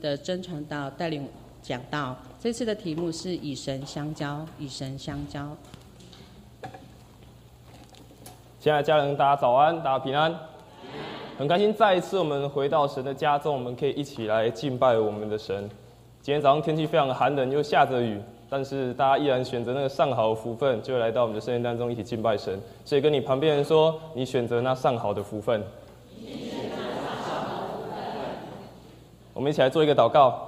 [0.00, 1.28] 的真传道带领
[1.62, 2.16] 讲道。
[2.40, 5.48] 这次的题目是以神相交，以神相交。
[8.58, 10.34] 亲爱的家人，大家早安，大家平安。
[11.38, 15.68] 很开心再一次我们回到神的家中，我们可以一起来敬拜我们的神。
[16.20, 18.20] 今天早上天气非常的寒冷，又下着雨。
[18.52, 22.60] 但是大家依然选择那个上好的福分，就来到我们的圣殿当中一起敬拜神。
[22.84, 25.62] 所以跟你旁边人说，你选择那上好的福分。
[29.40, 30.38] 我们一起来做一个祷告。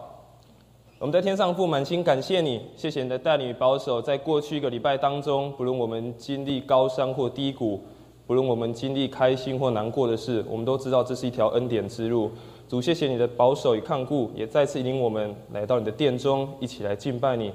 [0.99, 4.03] 我们在天上父满心感谢你，谢谢你的带领与保守。
[4.03, 7.81] 在过去一个礼拜当中，不论我们经历高山或低谷，
[8.27, 12.31] 不论我们经历开心或难过的事，我们都知道这是一条恩典之路。
[12.69, 17.51] 主，谢谢你的保守与看顾，也再次引领我们来到你的殿中，一起来敬拜你。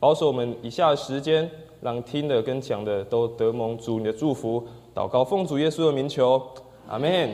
[0.00, 1.50] 保守我们以下的时间，
[1.82, 4.66] 让听的跟讲的都得蒙主你的祝福。
[4.94, 6.40] 祷告奉主耶稣的名求，
[6.88, 7.28] 阿门。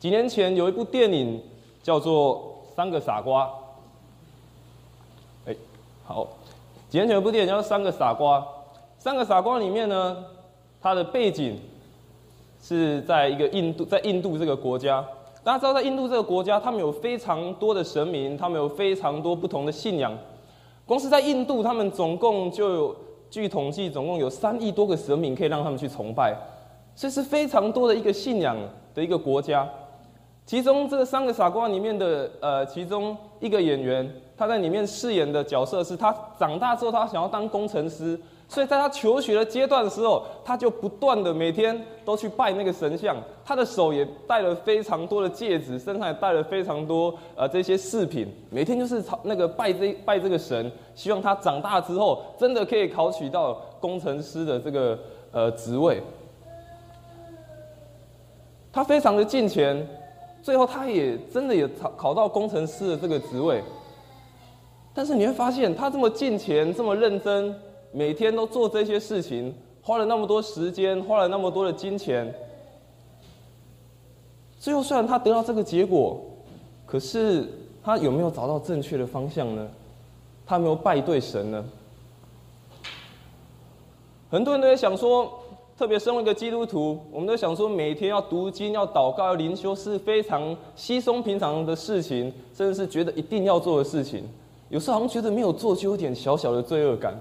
[0.00, 1.38] 几年前有一部电影
[1.82, 3.46] 叫做《三个傻瓜》。
[5.46, 5.56] 哎，
[6.04, 6.26] 好，
[6.88, 8.38] 几年前有部电影叫《三个傻瓜》。
[8.98, 10.24] 《三个傻瓜》里面呢，
[10.80, 11.58] 它的背景
[12.62, 15.04] 是在一个印度，在印度这个国家。
[15.42, 20.14] 大家知道，在印度这个国家，他们有非常多的神明，他们有非常多不同的信仰。
[20.84, 22.96] 光是在印度，他们总共就有，
[23.30, 26.36] 据统计，总共有三亿多个神明可以让他们去崇拜，
[26.94, 28.54] 这是非常多的一个信仰
[28.94, 29.66] 的一个国家。
[30.50, 38.18] 其中这三个傻瓜里面的，呃，其中一个演员，他在里面饰演的角色是他长大之后，他想要当工程师。
[38.48, 54.98] 所以在他求学的阶段的时候，他就不断的每天都去拜那个神像，他的手也戴了非常多的戒指，身上也戴了非常多呃这些饰品，每天就是朝那个拜这拜这个神，希望他长大之后真的可以考取到工程师的这个
[55.30, 56.02] 呃职位。
[58.72, 59.86] 他非常的尽钱，
[60.42, 63.62] 最后他也真的也考考到工程师的这个职位。
[64.92, 67.54] 但是你会发现，他这么尽钱，这么认真。
[67.92, 72.32] 每天都做这些事情，花了那么多时间，花了那么多的金钱，
[74.60, 76.20] 最后虽然他得到这个结果，
[76.86, 77.48] 可是
[77.82, 79.68] 他有没有找到正确的方向呢？
[80.46, 81.64] 他没有拜对神呢？
[84.30, 85.39] 很多人都在想说，
[85.80, 94.22] 特别身为一个基督徒，我们都想说，每天要读经、要祷告、要灵修，是非常稀松平常的事情，甚至是觉得一定要做的事情。
[94.68, 97.18] 有时候好像觉得没有做，就有点小小的罪恶感。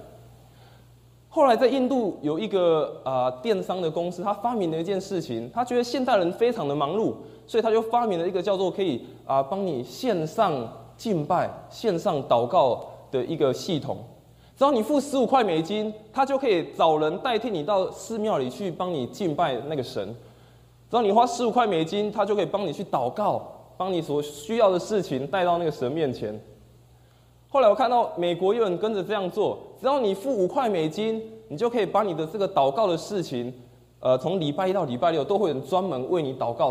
[1.29, 7.13] 后来在印度有一个啊电商的公司，他发明了一件事情，他觉得现代人非常的忙碌，
[7.47, 13.99] 所以他就发明了一个叫做可以啊帮你线上敬拜、线上祷告的一个系统。
[14.59, 20.05] 只要你付十五块美金，他就可以找人代替你到寺庙里去帮你敬拜那个神。
[20.89, 23.41] 只要你花十五块美金，他就可以帮你去祷告，
[23.77, 26.37] 帮你所需要的事情带到那个神面前。
[27.47, 33.53] 后来我看到美国有人跟着这样做，只要你付五块美金，你就可以把你的这个祷告的事情，
[34.01, 36.69] 呃，从礼拜一到礼拜六都会有人专门为你祷告。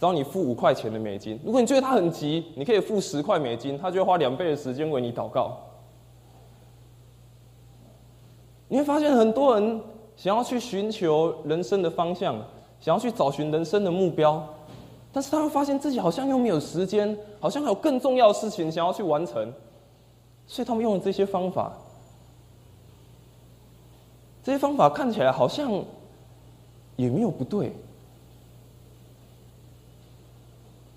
[0.00, 5.58] 只要你付五块钱的美金，如果你觉得他很急，你可以付十块美金，他就会花两倍的时间为你祷告。
[8.72, 9.78] 你会发现很多人
[10.16, 12.34] 想要去寻求人生的方向，
[12.80, 14.42] 想要去找寻人生的目标，
[15.12, 19.52] 但是他会发现自己好像又没有时间，好像还有更重要的事情想要去完成。
[20.46, 21.70] 所以他们用了这些方法，
[24.42, 25.70] 这些方法看起来好像
[26.96, 27.74] 也没有不对，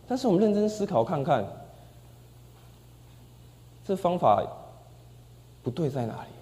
[0.08, 1.46] 但是我们认真思考看看，
[3.86, 4.42] 这方法
[5.62, 6.35] 不对在哪里？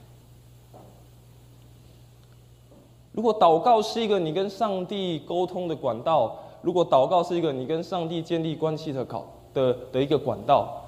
[3.13, 10.81] 如果祷告是一个你跟上帝沟通的管道，如果祷告是一个你跟上帝建立关系的考的的一个管道。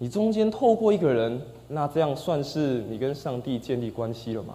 [0.00, 4.54] 你中间透过一个人，那这样算是你跟上帝建立关系了吗？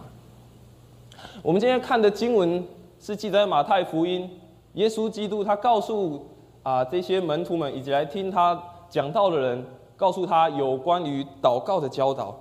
[1.42, 2.66] 我们今天看的经文
[3.00, 4.30] 是记载马太福音，
[4.74, 6.26] 耶稣基督他告诉
[6.64, 9.66] 啊这些门徒们以及来听他讲道的人，
[9.98, 12.36] 告诉他有关于祷告的教导。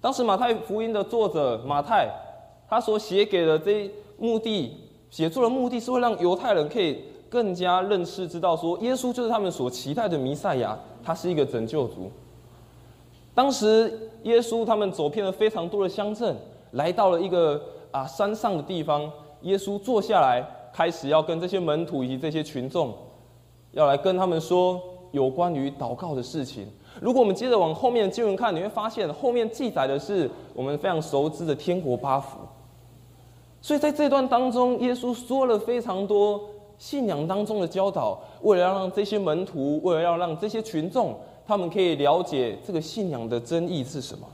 [0.00, 2.08] 当时马太福音的作者马太，
[2.72, 4.74] 他所写给的这目的，
[5.10, 12.10] 写作的目的是会让犹太人可以更加认识知道说，耶稣就是他们所期待的弥赛亚，他是一个拯救主。
[13.34, 16.34] 当时耶稣他们走遍了非常多的乡镇，
[16.70, 19.02] 来到了一个啊山上的地方。
[19.42, 20.42] 耶稣坐下来，
[20.72, 22.94] 开始要跟这些门徒以及这些群众，
[23.72, 24.80] 要来跟他们说
[25.10, 26.66] 有关于祷告的事情。
[27.02, 32.38] 如果我们接着往后面的经文看，你会发现后面记载的是我们非常熟知的天国八福。
[33.62, 36.40] 所以在这段当中，耶稣说了非常多
[36.78, 41.16] 信仰当中的教导，为了要让这些门徒，为了要让这些群众，
[41.46, 44.26] 他们可以了解这个信仰的真意是什么。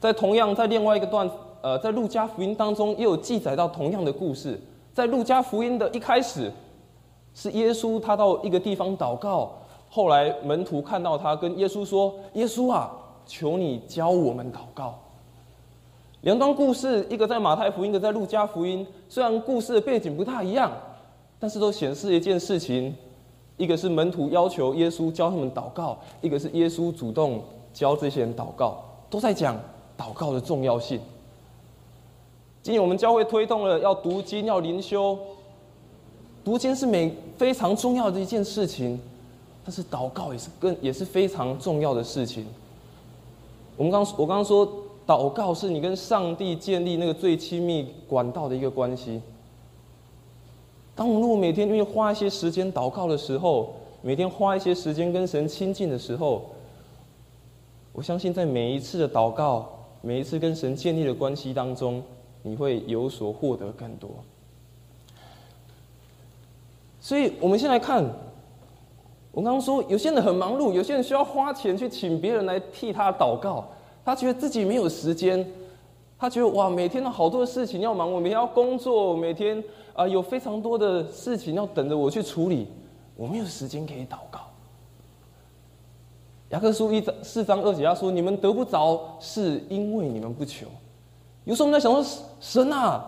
[0.00, 1.30] 在同样在另外一个段，
[1.60, 4.58] 呃，在路加福音当中也有记载到同样的故事。
[4.94, 6.50] 在路加福音的一开始，
[7.34, 9.52] 是耶稣他到一个地方祷告，
[9.90, 12.90] 后来门徒看到他，跟耶稣说：“耶稣啊，
[13.26, 14.98] 求你教我们祷告。”
[16.22, 18.84] 两段故事，一个在马太福音，一个在路加福音。
[19.08, 20.72] 虽然故事的背景不太一样，
[21.38, 22.92] 但是都显示一件事情：
[23.56, 27.40] 一个是门徒要求耶稣教他们祷告，一个是耶稣主动
[27.72, 29.56] 教这些人祷告，都在讲
[29.96, 31.00] 祷告的重要性。
[32.64, 35.16] 今年我们教会推动了要读经、要灵修，
[36.44, 39.00] 读经是每非常重要的一件事情，
[39.64, 42.44] 但是祷告也是更也是非常重要的事情。
[43.76, 44.68] 我们刚我刚刚说。
[45.08, 49.22] 祷告是你跟上帝建立那个最亲密管道的一个关系。
[50.94, 53.72] 当我们如果每天愿意花一些时间祷告的时候，
[54.02, 56.50] 每天花一些时间跟神亲近的时候，
[57.94, 59.66] 我相信在每一次的祷告、
[60.02, 62.02] 每一次跟神建立的关系当中，
[62.42, 64.10] 你会有所获得更多。
[67.00, 68.04] 所以，我们先来看，
[69.32, 73.66] 我刚刚说，有些人很忙碌，有些人需要花钱去请别人来替他祷告。
[74.08, 75.46] 他觉得自己没有时间，
[76.18, 79.62] 他觉得哇，每天都好多事情要忙，我每天要工作，每天
[79.92, 82.68] 啊有非常多的事情要等着我去处理，
[83.16, 84.40] 我没有时间可以祷告。
[86.48, 90.66] 雅各书一章四章二节他说：“你们得不着，是因为你们不求。”
[91.44, 92.02] 有时候我们在想说
[92.40, 93.04] ：“神啊，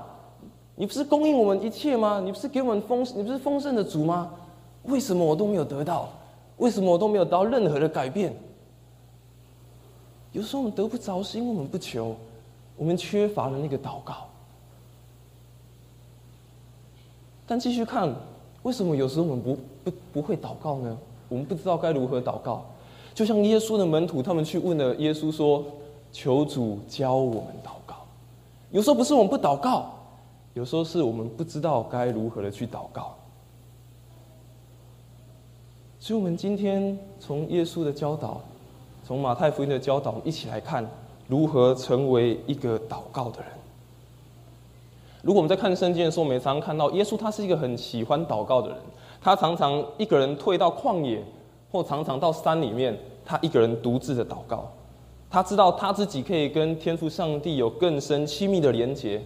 [0.76, 2.20] 你不是供应我们一切吗？
[2.22, 4.30] 你不是给我们丰，你不是丰盛的主吗？
[4.82, 6.10] 为什么我都没有得到？
[6.58, 8.36] 为什么我都没有得到任何的改变？”
[10.32, 12.14] 有时候我们得不着，是因为我们不求，
[12.76, 14.28] 我们缺乏了那个祷告。
[17.46, 18.14] 但继续看，
[18.62, 20.96] 为什么有时候我们不不不会祷告呢？
[21.28, 22.64] 我们不知道该如何祷告。
[23.12, 25.64] 就像耶稣的门徒，他们去问了耶稣说
[26.12, 27.96] ：“求主教我们祷告。”
[28.70, 29.92] 有时候不是我们不祷告，
[30.54, 33.16] 有时候是我们不知道该如何的去祷告。
[35.98, 38.40] 所以，我们今天从耶稣的教导。
[39.10, 40.88] 从马太福音的教导，一起来看
[41.26, 43.50] 如何成为一个祷告的人。
[45.20, 48.78] 如果我们在看圣经的时候，我们常常看到耶稣他是一个很喜欢祷告的人。
[49.20, 51.20] 他常常一个人退到旷野，
[51.72, 54.70] 或常常到山里面，他一个人独自的祷告。
[55.28, 59.20] 他知道他自己可以跟天父上帝有更深亲密的连结。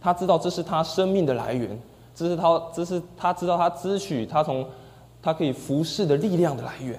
[0.00, 1.78] 他知道这是他生命的来源，
[2.14, 4.66] 这是他这是他知道他支取他从
[5.20, 6.98] 他可以服侍的力量的来源。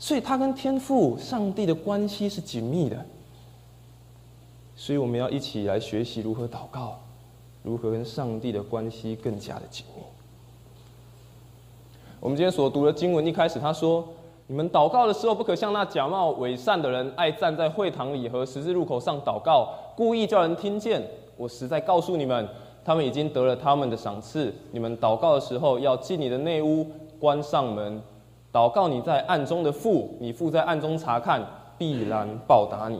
[0.00, 3.04] 所以，他跟天父上帝的关系是紧密的。
[4.76, 7.00] 所以，我们要一起来学习如何祷告，
[7.64, 10.02] 如何跟上帝的关系更加的紧密。
[12.20, 14.06] 我们今天所读的经文一开始，他说
[14.46, 21.02] ：“你们祷告的时候，不可像那假冒伪善的人，爱站在会堂里和十字路口上祷告，故意叫人听见。
[21.36, 22.48] 我实在告诉你们，
[22.84, 24.54] 他们已经得了他们的赏赐。
[24.70, 26.86] 你们祷告的时候，要进你的内屋，
[27.18, 28.00] 关上门。”
[28.58, 31.40] 祷告你在暗中的父，你父在暗中查看，
[31.78, 32.96] 必然报答你。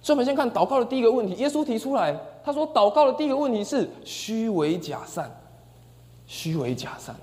[0.00, 1.34] 所以，我们先看祷告的第一个问题。
[1.34, 5.28] 耶稣提出来，他说：“祷告的第一个问题是虚伪假善，
[6.24, 7.16] 虚伪假善。”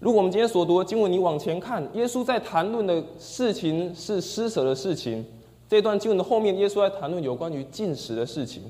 [0.00, 5.22] 如果我们今天所读的经文，你往前看，耶稣在谈论的事情是施舍的事情。
[5.68, 8.62] 这段经文的后面，耶稣在谈论有关于进食的事情。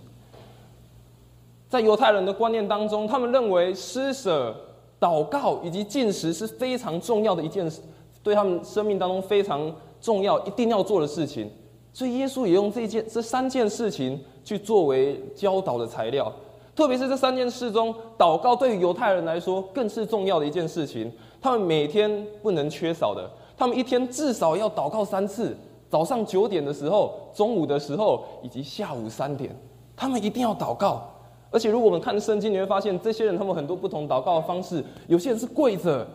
[1.69, 4.65] 在犹太人的观念当中，他们认为施舍。
[5.01, 7.81] 祷告以及进食是非常重要的一件事，
[8.23, 11.51] 对他们生命当中非常重要、一定要做的事情。
[11.93, 16.33] 所以耶稣也用这件、这三件事情去作为教导的材料。
[16.77, 21.13] 特别是这三件事中，祷告对于犹太人来说更是重要的一件事情。
[21.41, 25.57] 他们每天不能缺少的，他们一天至少要祷告三次：
[25.89, 29.57] 早上九点的时候、中午的时候以及下午三点，
[29.97, 31.09] 他们一定要祷告。
[31.51, 34.85] 而且，如果我们看圣经，你会发现这些人他们很多不同祷告的方式。
[35.07, 36.07] 有些人是跪着，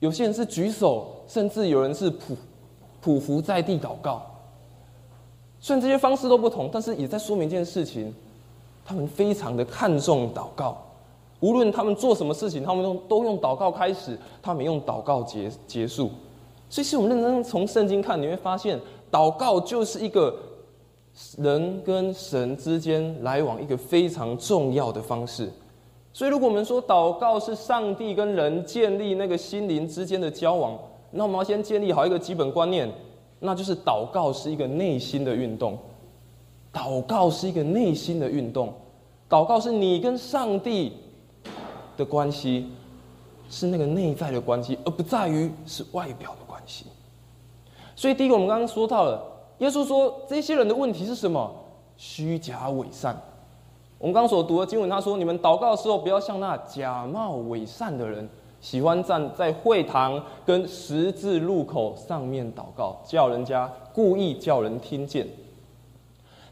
[0.00, 2.36] 有些人是举手，甚至有人是匍
[3.02, 4.20] 匍匐在地祷告。
[5.58, 8.14] 虽然这些方式都不同，但是也在说明一件事情：
[8.84, 10.76] 他们非常的看重祷告。
[11.40, 16.10] 无论他们做什么事情，他们都都用祷告开始，他们用祷告结结束。
[16.68, 18.78] 所以，是我们认真从圣经看，你会发现，
[19.10, 20.34] 祷告就是一个。
[21.36, 25.52] 人跟神之间来往一个非常重要的方式，
[26.12, 30.78] 所以如果我们说祷告是上帝跟人建立那个心灵之间的交往，
[31.10, 32.90] 那我们要先建立好一个基本观念，
[33.40, 35.78] 那就是祷告是一个内心的运动。
[36.70, 38.72] 祷告是一个内心的运动，
[39.28, 40.92] 祷告是你跟上帝
[41.96, 42.70] 的关系，
[43.48, 46.84] 是那个内在的关系，而不在于是外表的关系。
[47.96, 49.20] 所以，第一个我们刚刚说到了，
[49.58, 51.50] 耶稣说这些人的问题是什么？
[51.96, 53.20] 虚假伪善。
[53.98, 58.28] 我们刚所读的经文，他说：“你们祷告的时候，不要像那假冒伪善的人，
[58.60, 65.26] 喜欢站在会堂跟十字路口上面祷告，叫人家故意叫人听见。”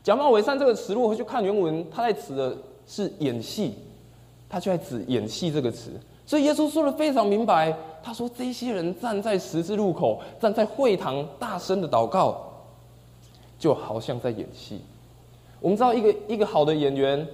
[0.02, 3.74] 假冒伪善这个词，如果去看原文，他在指的是演戏，
[4.48, 5.92] 他就在指演戏这个词。
[6.24, 7.72] 所以耶稣说的非常明白，
[8.02, 12.36] 他说：“这些人站在十字路口，站在会堂，大声的祷告，
[13.58, 14.80] 就好像在演戏。”
[15.60, 17.26] 我们知道，一个一个好的演员，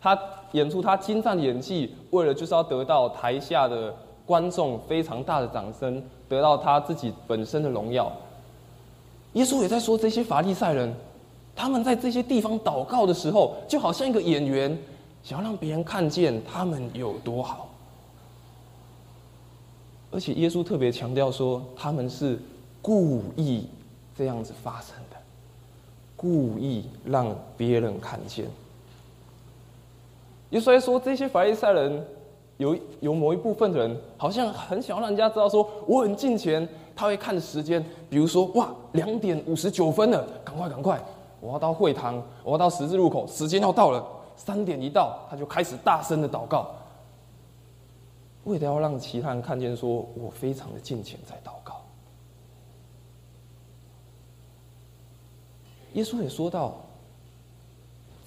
[0.00, 0.18] 他
[0.52, 3.94] 演出他精湛的演技，为了就是要得到台下的
[4.26, 8.10] 观众非常大的掌声，得到他自己本身的荣耀。
[9.34, 10.92] 耶稣也在说，这些法利赛人，
[11.54, 14.76] 他们在这些地方祷告的时候，就好像一个演员，
[15.22, 17.68] 想要让别人看见他们有多好。
[20.10, 22.36] 而且耶稣特别强调说，他们是
[22.82, 23.68] 故意
[24.16, 25.19] 这样子发生的。
[26.20, 28.44] 故意让别人看见。
[30.50, 32.06] 也所以说，这些法利赛人
[32.58, 41.02] 有有某一部分的人，好像很想让人家知道说我很近前，他会看时间，比如说哇，两点五十九分了，赶快赶快，
[41.40, 44.06] 我要到会堂，我要到十字路口，时间要到了。
[44.36, 46.70] 三点一到，他就开始大声的祷告，
[48.44, 51.80] 为了要让其他人看见，说我非常的近前在祷告。
[55.94, 56.74] 耶稣也说到，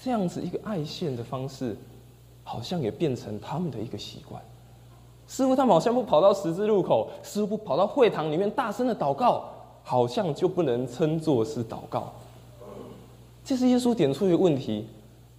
[0.02, 1.76] 这样子一个爱献的方式，
[2.44, 4.42] 好像也变成他们的一个习惯。
[5.26, 9.46] 似乎他们好像不跑到十字路口，似乎不跑到会堂里面大声的祷告，
[9.84, 12.12] 好像就不能称作是祷告。
[13.46, 14.86] 这是耶稣点出一个问题：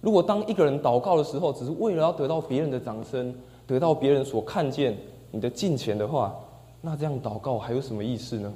[0.01, 3.33] 如果当一个人祷告的时候，只是为了要得到别人的掌声，
[3.67, 4.97] 得到别人所看见
[5.31, 6.35] 你的敬虔的话，
[6.81, 8.51] 那这样祷告还有什么意思呢？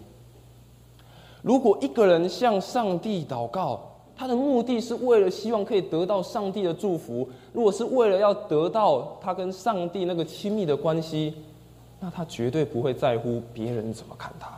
[1.41, 3.79] 如果一个人向上帝祷告，
[4.17, 11.33] 他的目的是为了希望可以得到上帝的祝福，如果是为了要得到他跟上帝那个亲密的关系，
[12.01, 14.49] 那他绝对不会在乎别人怎么看他。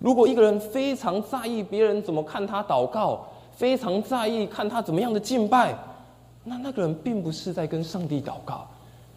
[0.00, 5.72] 如果一个人非常在意别人怎么看他祷告，非常在意看他怎么样的敬拜，
[6.42, 8.66] 那那个人并不是在跟上帝祷告，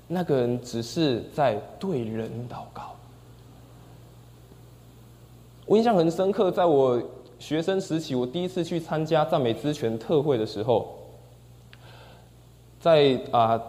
[0.07, 2.95] 那个人只是在对人祷告。
[5.67, 6.99] 我印象很深刻，在我
[7.37, 10.95] 学生时期，我第一次去参加赞美之泉特会的时候，
[12.79, 13.61] 在啊，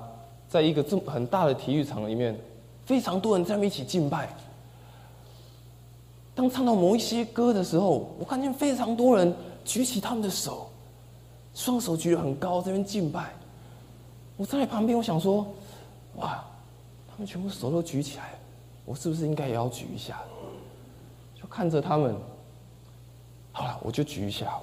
[0.48, 2.38] 在一个这么很大的体育场里面，
[2.86, 4.28] 非常多人在那一起敬拜。
[6.36, 10.70] 当唱到某一些歌的时候，我看见非常多人举起他们的手，
[11.52, 13.34] 双手举得很高，这边敬拜。
[14.36, 15.44] 我站在旁边，我想说，
[16.14, 16.44] 哇，
[17.08, 18.38] 他们全部手都举起来，
[18.84, 20.20] 我是不是应该也要举一下？
[21.50, 22.14] 看着他们，
[23.52, 24.62] 好了，我就举一下了。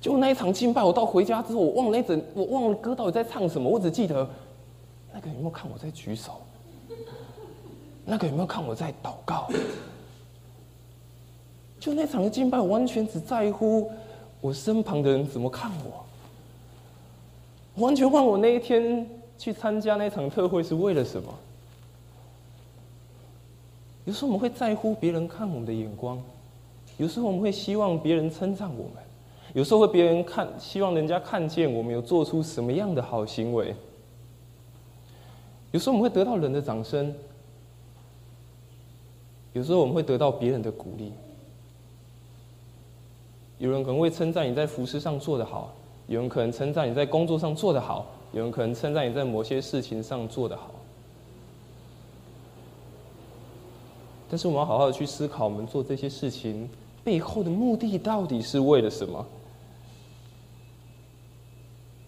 [0.00, 4.28] 就那一场敬拜，我到回家之后，我忘了那整，我忘了歌到底在唱什么，我只记得
[5.12, 6.40] 那个有没有看我在举手，
[8.04, 9.48] 那个有没有看我在祷告。
[11.78, 13.90] 就那场的敬拜，完全只在乎
[14.40, 16.04] 我身旁的人怎么看我，
[17.82, 21.32] 完全忘我那一天去参加那场特会是为了什么。
[24.04, 26.20] 有时候我们会在乎别人看我们的眼光，
[26.98, 29.02] 有时候我们会希望别人称赞我们，
[29.54, 33.74] 有时候会别人看，希望人家看见我们有做出什么样的好行为。
[35.70, 37.14] 有时候我们会得到人的掌声，
[39.52, 41.12] 有时候我们会得到别人的鼓励。
[43.58, 45.72] 有人可能会称赞你在服饰上做得好，
[46.08, 50.72] 有人可能称赞你在工作上做得好，有人可能称赞你在某些事情上做得好。
[54.32, 56.66] 但是我们要好好的去思考，我们做这些事情
[57.04, 59.22] 背后的目的到底是为了什么？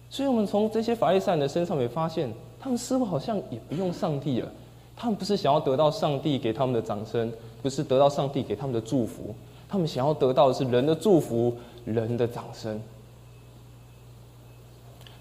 [0.09, 4.51] 所以，我们从这些法利赛人的身上也发现，他们似乎好像也不用上帝了。
[4.95, 9.35] 他们不是想要得到上帝给他们的掌声，不是得到上帝给他们的祝福，
[9.69, 11.55] 他们想要得到的是人的祝福、
[11.85, 12.81] 人的掌声。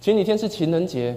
[0.00, 1.14] 前几天是情人节，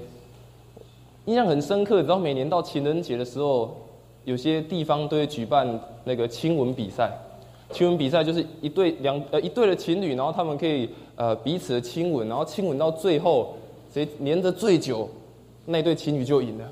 [1.27, 1.96] 印象很深刻。
[1.96, 3.87] 你知道每年到情人节的时候。
[4.27, 5.65] 有些地方都会举办
[6.03, 7.10] 那个亲吻比赛，
[7.72, 13.55] 亲吻比赛就是一对两呃一对的情侣，然后他们可以呃彼此的亲吻，然后亲吻到最后
[13.93, 15.10] 谁粘着最久，
[15.63, 16.69] 那对情侣就赢了。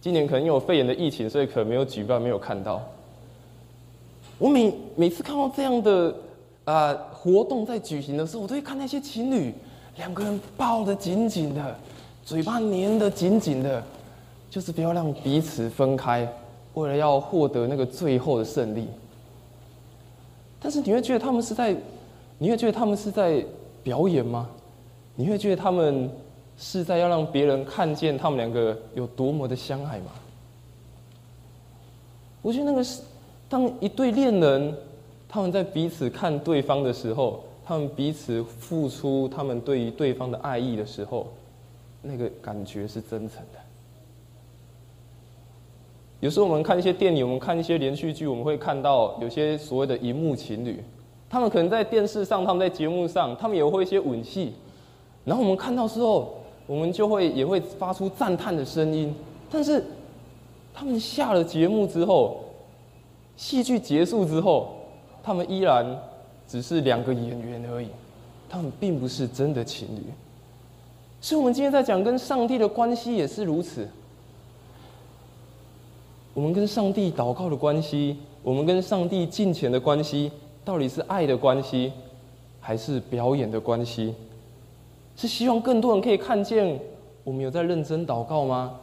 [0.00, 2.80] 今年可能因为肺炎的疫情，所以可能没有举办，没有看到。
[4.38, 6.14] 我每每次看到这样的
[6.64, 9.52] 啊活动在举行的时候，我都会看那些情侣
[9.96, 11.76] 两个人抱得紧紧的，
[12.24, 13.82] 嘴巴粘得紧紧的，
[14.48, 16.32] 就是不要让彼此分开，
[16.74, 18.88] 为了要获得那个最后的胜利。
[20.60, 21.76] 但是你会觉得他们是在，
[22.38, 23.44] 你会觉得他们是在
[23.82, 24.48] 表演吗？
[25.14, 26.10] 你会觉得他们
[26.56, 30.12] 是在要让别人看见他们两个有多么的相爱吗？
[32.40, 33.02] 我觉得那个是，
[33.48, 34.74] 当一对恋人
[35.28, 41.32] 他们在彼此看对方的时候，他们彼此付出他们对于对方的爱意的时候，
[42.00, 43.61] 那个感觉是真诚的。
[46.22, 50.80] 有时候我们看一些电影，我们看一些连续剧，我们会看到有些所谓的荧幕情侣，
[51.28, 54.52] 他们可能在电视上，他们在节目上，他们也会一些吻戏，
[55.24, 56.32] 然后我们看到之后，
[56.68, 59.12] 我们就会也会发出赞叹的声音。
[59.50, 59.84] 但是
[60.72, 62.44] 他们下了节目之后，
[63.36, 64.76] 戏剧结束之后，
[65.24, 65.84] 他们依然
[66.46, 67.88] 只是两个演员而已，
[68.48, 70.04] 他们并不是真的情侣。
[71.20, 73.88] 所以，我们今天在讲跟上帝的关系也是如此。
[76.34, 80.32] 我们跟上帝祷告的关系，我们跟上帝敬虔的关系，
[80.64, 81.92] 到底是爱的关系，
[82.58, 84.14] 还是表演的关系？
[85.14, 86.80] 是希望更多人可以看见
[87.22, 88.74] 我们有在认真祷告吗？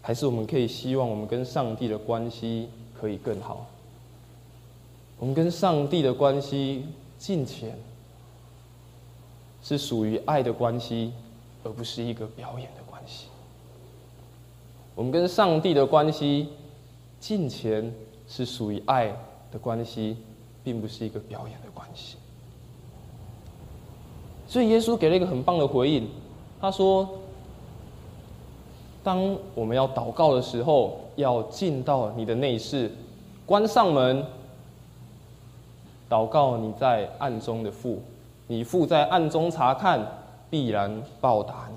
[0.00, 3.66] 还是我们可以希望我们跟上帝的关系可以更好？
[5.18, 6.86] 我们跟上帝的关系
[7.18, 7.76] 敬虔，
[9.60, 11.12] 是属于爱的关系，
[11.64, 13.26] 而不是一个表演的关系。
[14.94, 16.46] 我们跟上帝的关系。
[17.18, 17.92] 金钱
[18.28, 19.14] 是属于爱
[19.50, 20.16] 的关系，
[20.62, 22.16] 并不是一个表演的关系。
[24.46, 26.08] 所以耶稣给了一个很棒的回应，
[26.60, 27.08] 他说
[29.02, 32.90] ：“当我们要祷告的时候，要进到你的内室，
[33.44, 34.24] 关上门，
[36.08, 38.00] 祷告你在暗中的父，
[38.46, 40.00] 你父在暗中查看，
[40.48, 41.75] 必然报答你。”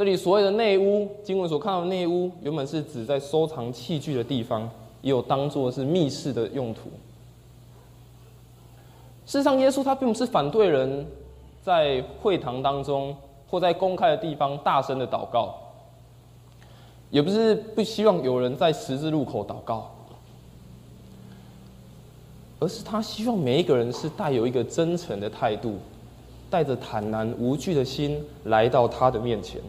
[0.00, 4.62] 这里所谓的内屋，经文所看到的内屋，原本是指在收藏器具的地方，
[5.02, 6.84] 也有当做是密室的用途。
[9.26, 11.06] 事实上，耶稣他并不是反对人
[11.62, 13.14] 在会堂当中
[13.46, 15.54] 或在公开的地方大声的祷告，
[17.10, 19.90] 也不是不希望有人在十字路口祷告，
[22.58, 25.76] 而是他希望每一个人是带有一个真诚的态度，
[26.48, 29.60] 带着坦然无惧的心来到他的面前。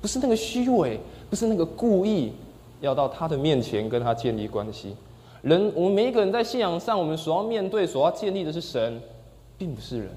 [0.00, 2.32] 不是那个虚伪，不是那个故意，
[2.80, 4.94] 要到他的面前跟他建立关系。
[5.42, 9.00] 人，我们每一个人在信仰上，我们所要面对、所要建立的是神，
[9.56, 10.08] 并不是人。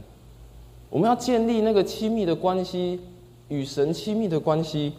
[0.89, 2.99] 我们要建立那个亲密的关系，
[3.47, 4.93] 与神亲密的关系。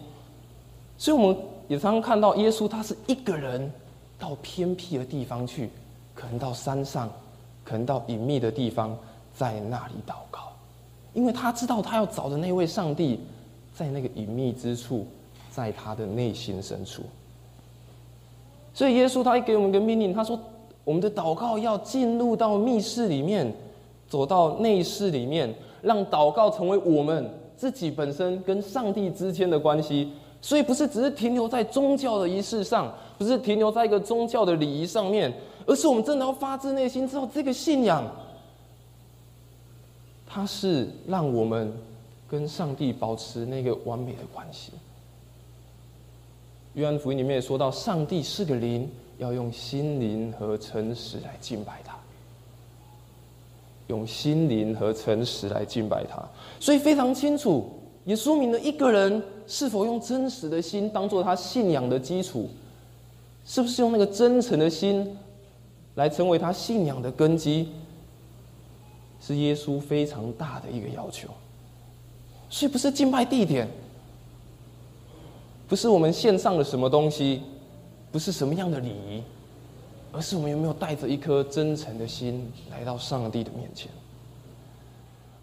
[0.97, 3.71] 所以，我们也常常看到耶稣，他是一个人
[4.17, 5.69] 到偏僻的地方去，
[6.13, 7.11] 可能到山上，
[7.63, 8.97] 可能到隐秘的地方，
[9.33, 10.51] 在那里祷告，
[11.13, 13.19] 因为他知道他要找的那位上帝。
[13.73, 15.07] 在那个隐秘之处，
[15.49, 17.03] 在他的内心深处。
[18.73, 20.39] 所以耶稣他给我们一个命令，他说
[20.83, 23.53] ：“我们的祷告要进入到密室里面，
[24.07, 30.11] 走到内室里面，让祷告成为我们自己本身跟上帝之间的关系。
[30.41, 35.31] 所以不是只是停留在宗教的仪式上，不是停留在一个宗教的礼仪上面，
[35.65, 38.03] 而是我们真的要发自内心知道这个信仰，
[40.25, 41.73] 它是让我们。”
[42.31, 44.71] 跟上帝保持那个完美的关系。
[46.75, 51.97] 约翰福音里面也说到，上帝是个灵，要用心灵和诚实来敬拜他。
[53.87, 56.25] 用心灵和诚实来敬拜他，
[56.61, 57.69] 所以非常清楚，
[58.05, 62.49] 也说明了一个人是否用真实的心当做他信仰的基础，
[63.43, 65.17] 是不是用那个真诚的心
[65.95, 67.67] 来成为他信仰的根基，
[69.19, 71.27] 是耶稣非常大的一个要求。
[72.51, 73.65] 所以不是敬拜地点，
[75.69, 77.41] 不是我们献上了什么东西，
[78.11, 79.23] 不是什么样的礼仪，
[80.11, 83.89] 而是我们有没有带着一颗真诚的心来到上帝的面前。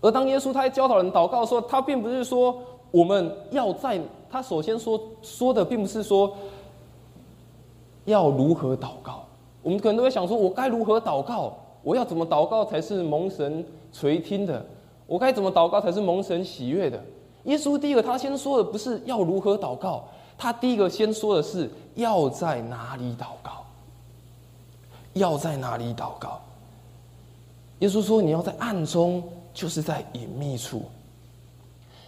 [0.03, 3.99] 而当耶稣他在教导人祷告的时候，他并不是说我们要在
[4.31, 6.37] 他首先说说的，并不是说
[8.05, 9.25] 要如何祷告。
[9.63, 11.57] 我们可能都会想说，我该如何祷告？
[11.83, 14.65] 我要怎么祷告才是蒙神垂听的？
[15.09, 17.03] 我该怎么祷告才是蒙神喜悦的？
[17.45, 20.05] 耶稣第一个，他先说的不是要如何祷告，
[20.37, 23.65] 他第一个先说的是要在哪里祷告。
[25.15, 26.41] 要在哪里祷告？
[27.79, 29.23] 耶稣说你要在暗中，
[29.55, 30.83] 就是在隐秘处。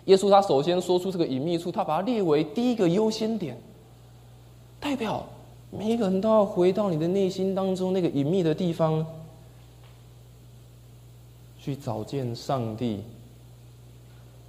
[0.04, 3.56] 耶稣他首先说出这个隐秘处，他把它列为第一个优先点，
[4.78, 5.24] 代表
[5.70, 9.04] 每一个人都要回到你的内心当中那个隐秘的地方。
[11.62, 13.02] 去找见上帝，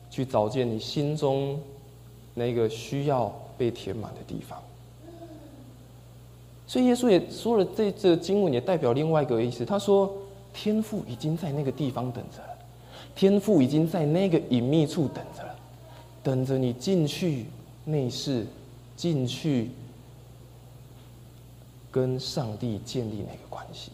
[0.10, 1.60] 去找见你心中
[2.34, 4.58] 那个需要被填满的地方。
[6.65, 9.65] 所以耶稣也说了，这这经文也代表另外一个意思。
[9.65, 10.10] 他说，
[10.54, 12.58] 天父已经在那个地方等着了，
[13.13, 15.54] 天父已经在那个隐秘处等着了，
[16.24, 17.45] 等着你进去
[17.84, 18.47] 内室，
[18.95, 19.69] 进去
[21.91, 23.91] 跟上帝建立那个关系。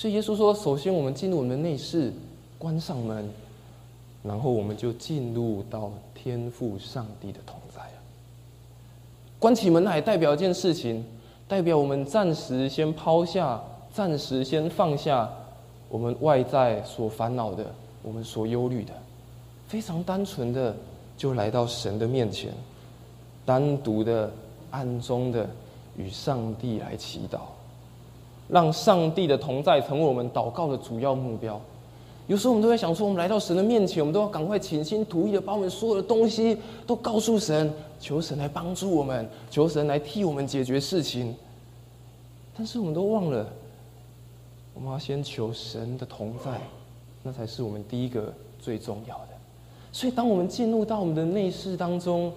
[0.00, 2.10] 所以耶稣说：“首先，我们进入我们的内室，
[2.56, 3.28] 关上门，
[4.22, 7.92] 然后我们就进入到天父上帝的同在了。
[9.38, 11.04] 关起门来代表一件事情，
[11.46, 15.30] 代表我们暂时先抛下，暂时先放下
[15.90, 17.66] 我们外在所烦恼的，
[18.02, 18.94] 我们所忧虑的，
[19.68, 20.74] 非常单纯的
[21.18, 22.50] 就来到神的面前，
[23.44, 24.32] 单独的、
[24.70, 25.46] 暗中的
[25.98, 27.40] 与上帝来祈祷。”
[28.50, 31.60] 让上帝的同在成为我们祷告的主要目标。
[32.26, 41.34] 有时候我们都在想说，我们来到神的面前，我们都要赶快倾心吐意的把我们所有的东西都告诉神，求神来帮助我们，求神来替我们解决事情。
[42.56, 43.46] 但是我们都忘了，
[44.74, 46.60] 我们要先求神的同在，
[47.24, 49.28] 那才是我们第一个最重要的。
[49.90, 52.32] 所以，当我们进入到我们的内室当中，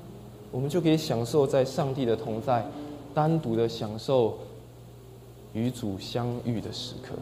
[0.52, 2.65] 我们就可以享受在上帝的同在，
[3.13, 4.36] 单独的享受。
[5.54, 7.13] 与主相遇的时刻，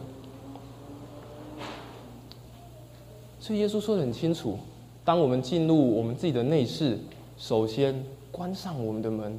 [3.38, 4.58] 所以耶稣说的很清楚：，
[5.04, 6.98] 当我们进入我们自己的内室，
[7.36, 9.38] 首先关上我们的门，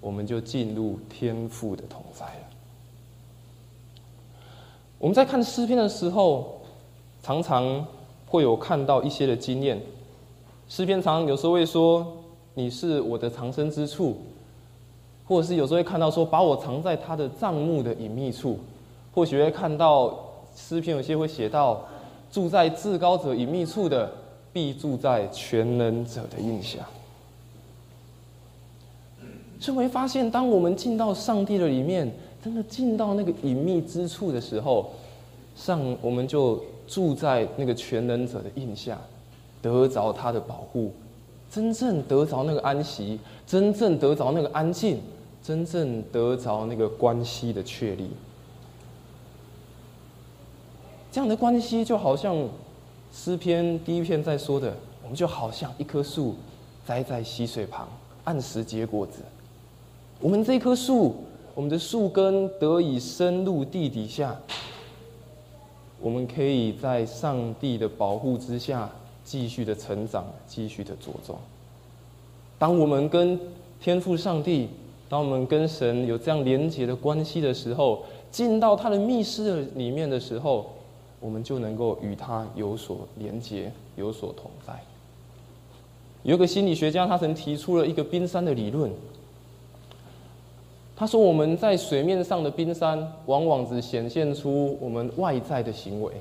[0.00, 2.48] 我们就进入天父的同在了。
[4.98, 6.62] 我们在看诗篇的时候，
[7.22, 7.86] 常常
[8.26, 9.78] 会有看到一些的经验。
[10.68, 12.16] 诗篇常常有时候会说
[12.54, 14.16] ：“你是我的藏身之处。”
[15.26, 18.58] 或者是有时候会看到说，把我藏在他的帐幕的隐秘处，
[19.12, 20.16] 或许会看到
[20.54, 21.84] 诗篇有些会写到，
[22.30, 24.10] 住在至高者隐秘处的，
[24.52, 26.84] 必住在全能者的印象。
[29.58, 32.08] 就，会发现，当我们进到上帝的里面，
[32.44, 34.90] 真的进到那个隐秘之处的时候，
[35.56, 38.96] 上我们就住在那个全能者的印下，
[39.60, 40.92] 得着他的保护，
[41.50, 45.00] 真正得着那个安息，真正得着那个安静。
[45.46, 48.10] 真正得着那个关系的确立，
[51.12, 52.48] 这样的关系就好像
[53.12, 56.34] 诗篇第一篇在说的，我们就好像一棵树
[56.84, 57.88] 栽在溪水旁，
[58.24, 59.22] 按时结果子。
[60.18, 61.14] 我们这棵树，
[61.54, 64.36] 我们的树根得以深入地底下，
[66.00, 68.90] 我们可以在上帝的保护之下
[69.22, 71.38] 继续的成长，继续的茁壮。
[72.58, 73.38] 当我们跟
[73.80, 74.68] 天赋上帝。
[75.08, 80.72] 当我们跟神有这样连结的关系的时候，进到他的密室里面的时候，
[81.20, 84.74] 我们就能够与他有所连结，有所同在。
[86.24, 88.90] 有个心理学家，他曾提出了一个冰山的理论。
[90.96, 96.12] 他说，我们在水面上的冰山，往往只显现出我们外在的行为。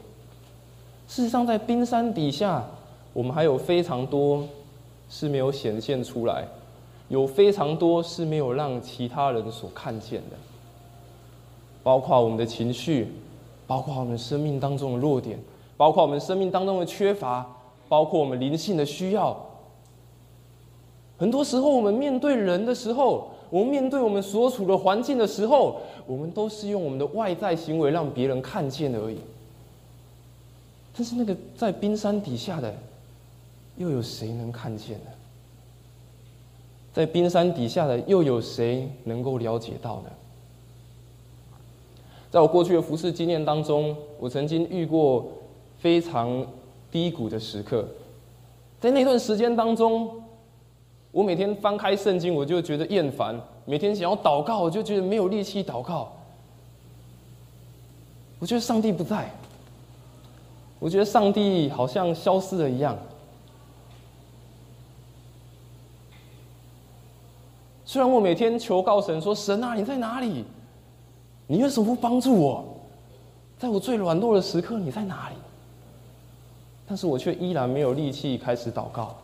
[1.08, 2.64] 事实上，在冰山底下，
[3.14, 4.48] 我们还有非常多
[5.10, 6.46] 是没有显现出来。
[7.08, 10.36] 有非常多是没有让其他人所看见的，
[11.84, 13.08] 包括我们的情绪，
[13.68, 15.40] 包括我们生命当中的弱点，
[15.78, 17.46] 包括我们生命当中的缺乏，
[17.88, 19.38] 包括我们灵性的需要。
[21.18, 29.20] 很多时候，我们面对人的时候，我们面对我们所处的环境的时候，我们都是用我们的外在行为让别人看见而已。
[30.98, 32.74] 但是，那个在冰山底下的，
[33.78, 35.12] 又有谁能看见呢？
[36.96, 40.10] 在冰山底下的又有谁能够了解到呢？
[42.32, 45.26] 在我过去的服侍经验当中，我曾经遇过
[45.78, 46.48] 非常
[46.90, 47.86] 低谷的时刻。
[48.80, 50.10] 在那段时间当中，
[51.12, 56.14] 我每天翻开圣经，我就觉得厌烦；每天想要祷告，我就觉得没有力气祷告。
[58.40, 59.30] 我觉得上帝不在，
[60.80, 62.98] 我觉得上帝好像消失了一样。
[67.96, 70.44] 虽然我每天求告神说：“神啊，你在哪里？
[71.48, 72.66] 你为什么不帮助我？
[73.58, 75.36] 在我最软弱的时刻，你在哪里？”
[76.86, 79.16] 但是我却依然没有力气开始祷告。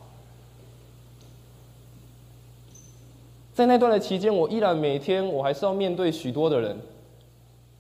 [3.53, 6.79] 在那段的期间，我依然每天我还是要面对许多的人，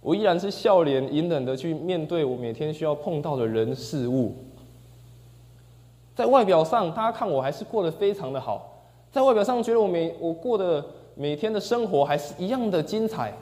[0.01, 4.35] 我依然是笑脸隐忍的去面对我每天需要碰到的人事物。
[6.13, 8.67] 在外表上，大家看我还是过得非常的好。
[9.11, 13.33] 在外表上觉得我每我过的每天的生活还是一样的精彩，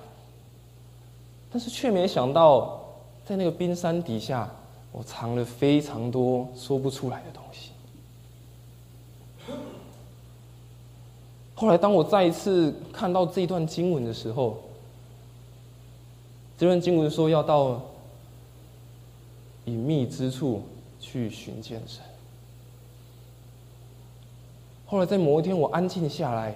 [1.51, 2.79] 但是却没想到，
[3.23, 4.49] 在那个冰山底下，
[4.91, 7.69] 我藏了非常多说不出来的东西。
[11.53, 14.57] 后来，当我再一次看到这段经文的时候，
[16.57, 17.81] 这段经文说要到
[19.65, 20.63] 隐秘之处
[20.99, 22.01] 去寻见神。
[24.89, 26.55] 后来，在某一天我安静下来，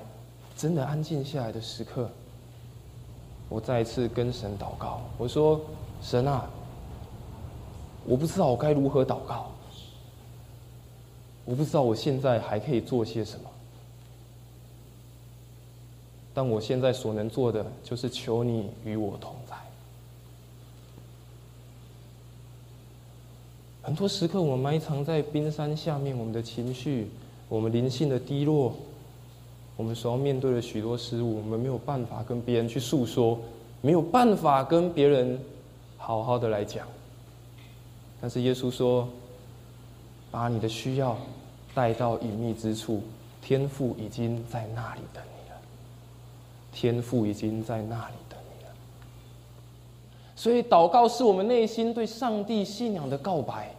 [0.58, 2.10] 真的安静下来的时刻，
[3.48, 5.62] 我再一次跟神祷告，我说
[6.02, 6.50] ：“神啊！”
[8.08, 9.52] 我不知道我该如何祷告，
[11.46, 13.48] 我不知道我现在还可以做些什么，
[16.34, 19.56] 但我现在所能做的就是求你与我同在。
[23.84, 27.12] 很多时刻，我们埋藏在冰山下面，我们的情绪，
[27.54, 28.74] 我们灵性的低落，
[29.78, 33.38] 我们所要面对的许多事物，我们没有办法跟别人去诉说，
[33.80, 35.40] 没有办法跟别人
[35.96, 36.88] 好好的来讲。
[38.20, 39.08] 但是耶稣说
[40.32, 41.16] ：“把你的需要
[41.76, 43.04] 带到隐秘之处，
[43.40, 45.58] 天父已经在那里等你了。
[46.72, 48.72] 天父已经在那里等你了。
[50.36, 53.72] 所以，祷告是我们内心对上帝信仰的告白，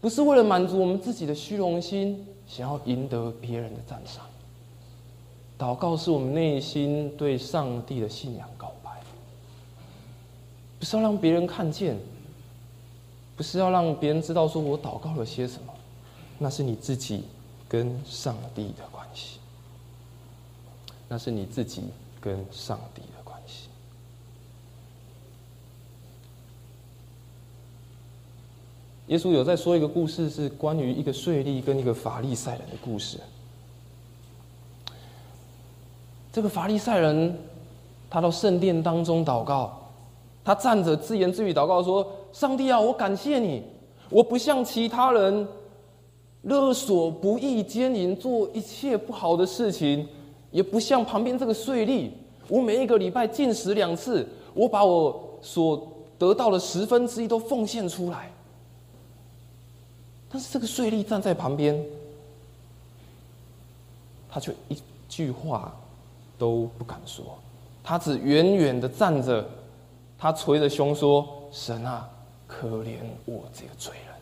[0.00, 4.24] 不是为了满足我们自己的虚荣心，想要赢得别人的赞赏。
[5.58, 8.90] 祷告是我们内心对上帝的信仰告白，
[10.78, 11.96] 不是要让别人看见。”
[13.36, 15.74] 不是要让别人知道说我祷告了些什么，
[16.38, 17.22] 那是你自己
[17.68, 19.38] 跟上帝的关系，
[21.06, 21.82] 那是你自己
[22.18, 23.68] 跟上帝的关系。
[29.08, 33.18] 耶稣有在说一个故事，是关于一个税吏跟一个法利赛人的故事。
[36.32, 37.38] 这个法利赛人，
[38.10, 39.80] 他到圣殿当中祷告。
[40.44, 43.62] 他站着自言自语祷告说：“上帝啊，我感谢你，
[44.10, 45.46] 我不像其他人
[46.42, 50.06] 勒索、不义、奸淫，做一切不好的事情，
[50.50, 52.10] 也不像旁边这个税吏，
[52.48, 58.30] 我每一个礼拜进食两次，我把我所得到的十分之一都奉献出来。
[60.36, 61.82] 但是这个税吏站在旁边，
[64.28, 64.76] 他却一
[65.08, 65.74] 句话
[66.36, 67.38] 都不敢说，
[67.82, 69.42] 他只远远的站着。”
[70.18, 72.06] 他捶着胸说：“神啊，
[72.46, 74.14] 可怜我这个罪人。”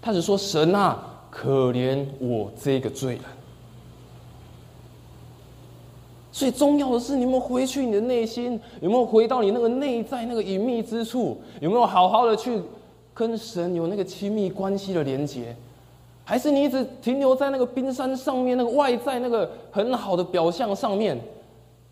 [0.00, 3.24] 他只说：“神啊，可怜我这个罪人。”
[6.32, 8.58] 最重要的是，你有没有回去你的内心？
[8.80, 11.38] 有没有回到你那个内在那个隐秘之处？
[11.60, 12.62] 有没有好好的去
[13.14, 15.54] 跟神有那个亲密关系的连接？
[16.24, 21.20] 还是你一直停留在那个冰山上面那个外在那个很好的表象上面？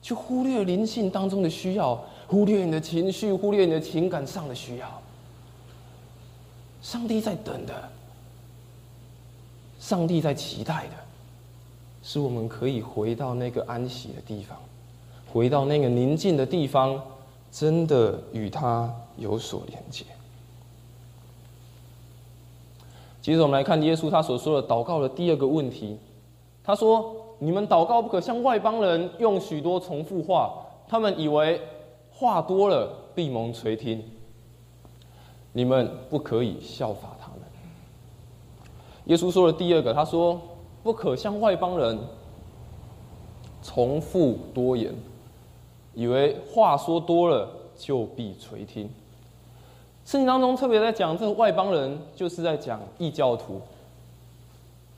[0.02, 5.02] 去忽略灵性当中的需要，忽略你的情绪，忽略你的情感上的需要。
[6.80, 7.74] 上帝在等的，
[9.78, 10.94] 上帝在期待的，
[12.02, 14.56] 是我们可以回到那个安息的地方，
[15.30, 16.98] 回到那个宁静的地方，
[17.52, 20.04] 真的与他有所连接。
[23.20, 25.98] 接着我们来看耶稣他所说的祷告的第二个问题，
[26.62, 27.16] 他说。
[27.42, 30.52] 你们祷告不可像外邦人用许多重复话，
[30.86, 31.58] 他们以为
[32.12, 34.04] 话多了必蒙垂听。
[35.54, 37.40] 你们不可以效法他们。
[39.06, 40.38] 耶稣说了第二个，他说
[40.82, 41.98] 不可像外邦人
[43.62, 44.94] 重复多言，
[45.94, 48.90] 以为话说多了就必垂听。
[50.10, 53.60] 圣经当中特别在讲这个外邦人，就是在讲异教徒。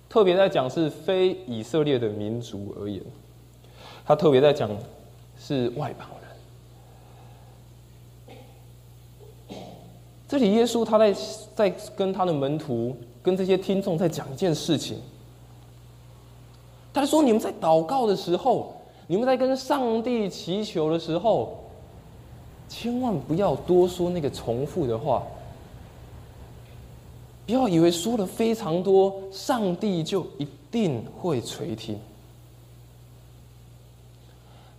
[0.09, 3.03] 特别在讲是非以色列的民族而言，
[4.07, 4.71] 他特别在讲
[5.39, 6.09] 是外邦
[9.49, 9.59] 人。
[10.27, 11.15] 这里耶稣他在
[11.55, 14.99] 在跟他的门徒、跟这些听众在讲一件事情。
[16.91, 18.75] 他说：“你们在祷告的时候，
[19.09, 21.62] 你们在跟上帝祈求的时候，
[22.69, 25.23] 千万不要多说那个重复的话。”
[27.45, 31.99] 不要以为说的非常多，上帝就一定会垂听。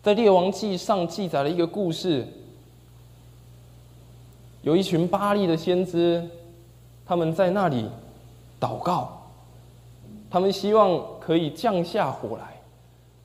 [0.02, 2.26] 在列王记上记载了一个故事，
[4.62, 6.26] 有一群巴利的先知，
[7.06, 7.86] 他们在那里
[8.60, 9.22] 祷告，
[10.30, 12.62] 他们希望可以降下火来。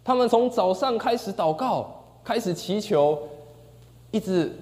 [0.05, 1.89] 他们从早上开始祷告，
[2.25, 3.17] 开始祈求，
[4.11, 4.55] 一直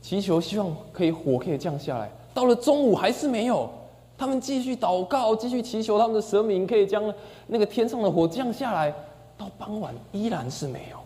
[0.00, 2.10] 祈求，希望可以火可以降下来。
[2.32, 3.70] 到了中午还是没有。
[4.16, 7.12] 他们继续祷告，继续祈求他们的神明可以将
[7.48, 8.94] 那个天上的火降下来。
[9.36, 10.98] 到傍晚依然是没有。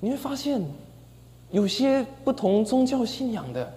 [0.00, 0.60] 你会发现，
[1.52, 3.72] 有些不同宗教信仰的，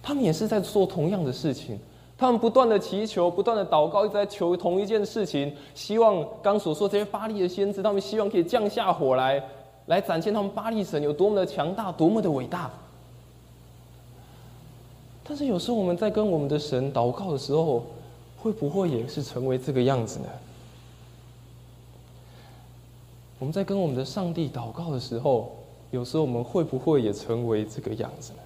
[0.00, 1.78] 他们也是在做同样的事情。
[2.22, 9.42] 他们不断的祈求，不断的祷告，一直在求同一件事情，希望刚所说这些巴利的先知，他们希望可以降下火来，
[9.86, 12.70] 来展现他们巴利神有多么的强大，多么的伟大。
[15.24, 17.84] 但是有时候我们在跟我们的神祷告的时候，
[18.38, 20.26] 会不会也是成为这个样子呢？
[23.40, 25.50] 我们在跟我们的上帝祷告的时候，
[25.90, 28.38] 有时候我们会不会也成为这个样子呢？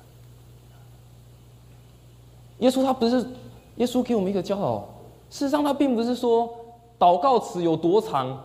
[2.61, 3.27] 耶稣他不是。
[3.77, 4.79] 耶稣给我们一个教导，
[5.31, 6.49] 事实上他并不是说
[6.99, 8.43] 祷告词有多长，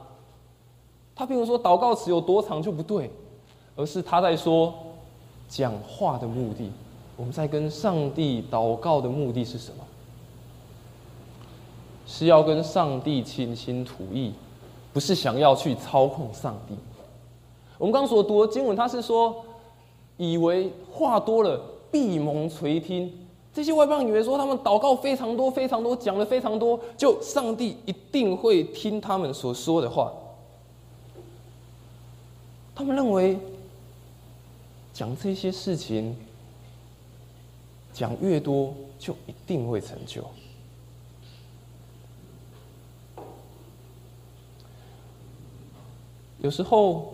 [1.15, 3.09] 他并不是说祷告词有多长就不对，
[3.75, 4.73] 而是他在说
[5.47, 6.69] 讲话的目的。
[7.17, 9.83] 我们在跟上帝祷告的目的是什么？
[12.05, 14.33] 是要跟上帝倾心吐意，
[14.91, 16.75] 不是想要去操控上帝。
[17.77, 19.35] 我们刚所读的经文，他是说，
[20.17, 23.11] 以为话多了闭蒙垂听。
[23.53, 30.13] 这些外邦以为说他们祷告非常多、非常多，讲的非常多，就上帝一定会听他们所说的话。
[32.73, 33.37] 他们认为
[34.93, 36.15] 讲这些事情
[37.91, 40.23] 讲越多，就一定会成就。
[46.39, 47.13] 有时候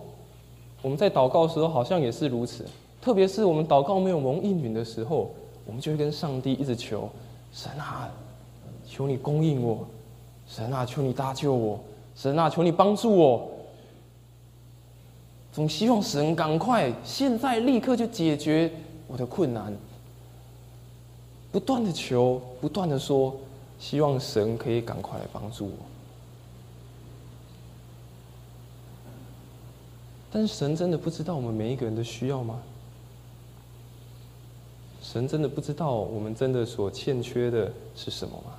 [0.83, 2.63] 我们在祷告的时候，好像也是如此，
[3.01, 5.31] 特别是我们祷告没有蒙应允的时候。
[5.67, 7.07] 我们就会跟上帝一直求，
[7.51, 8.09] 神啊，
[8.87, 9.85] 求你供应我，
[10.47, 11.79] 神啊，求你搭救我，
[12.15, 13.47] 神啊，求你帮助我。
[15.51, 18.71] 总希望神赶快现在立刻就解决
[19.07, 19.75] 我的困难，
[21.51, 23.35] 不断的求，不断的说，
[23.77, 25.73] 希望神可以赶快来帮助我。
[30.31, 32.59] 但是神真的不知道我们每一个人的需要吗？
[35.09, 38.51] 神真的不知道我们真的所欠缺的是什么吗？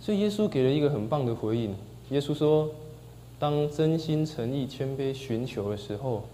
[0.00, 1.72] 所以耶稣给了一个很棒的回应。
[2.10, 2.68] 耶稣说
[3.38, 6.24] ：“当真心诚意谦卑寻求的时候，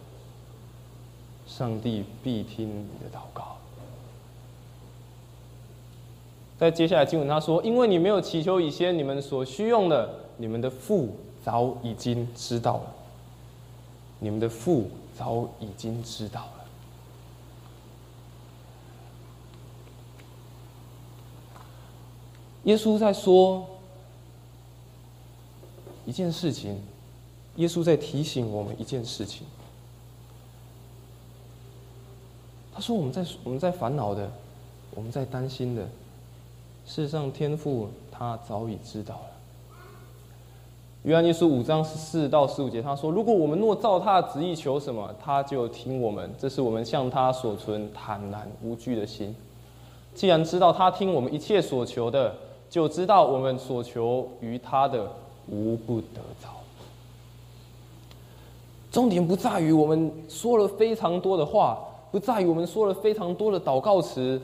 [1.46, 3.59] 上帝必听你的祷告。”
[6.59, 12.94] 在接下来经文他说：“因为你没有祈求以先，你们所需用的，你们的父早已经知道了。”
[14.18, 16.64] 你们的父早已经知道了。
[22.64, 23.66] 耶稣在说
[26.07, 26.81] 一件事情，
[27.57, 29.46] 耶稣在提醒我们一件事情。
[32.72, 34.31] 他说：“我们在我们在烦恼的，
[34.94, 35.83] 我们在担心的，
[36.87, 39.31] 事实上，天父他早已知道了。”
[41.04, 46.30] 约翰一书五章十四到十五节，他说：“如果我们若照他的旨意求什么，他就听我们。
[46.38, 49.36] 这是我们向他所存坦然无惧的心。
[50.14, 52.34] 既然知道他听我们一切所求的，
[52.70, 55.06] 就知道我们所求于他的
[55.46, 56.48] 无不得着。
[58.90, 61.78] 重点不在于我们说了非常多的话，
[62.10, 64.40] 不在于我们说了非常多的祷告词，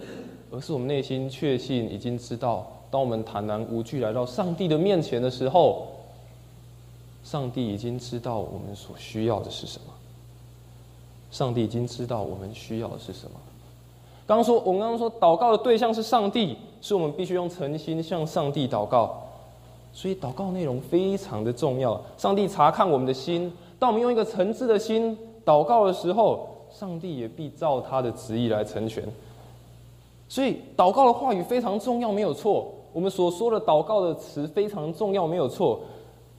[0.51, 5.87] 而是我们内心确信已经知道，当我们坦然无惧来到上帝的面前的时候。”
[7.23, 9.93] 上帝已经知道我们所需要的是什么。
[11.31, 13.33] 上帝已经知道我们需要的是什么。
[14.27, 19.23] 刚刚说，我们刚刚说，祷告的对象是上帝，是我们必须用诚心向上帝祷告。
[19.93, 22.01] 所以，祷告内容非常的重要。
[22.17, 29.05] 上帝查看我们的心，当我们用一个诚挚的心祷告的时候，上帝也必照他的旨意来成全。
[30.29, 32.73] 所以，祷告的话语非常重要，没有错。
[32.93, 35.81] 我们所说的祷告的词非常重要，没有错。